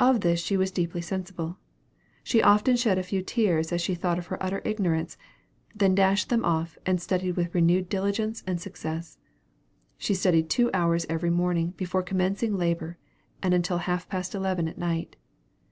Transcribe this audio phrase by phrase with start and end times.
[0.00, 1.56] Of this she was deeply sensible.
[2.24, 5.16] She often shed a few tears as she thought of her utter ignorance,
[5.76, 9.20] then dashed them off, and studied with renewed diligence and success.
[9.96, 12.98] She studied two hours every morning before commencing labor
[13.44, 15.14] and until half past eleven at night.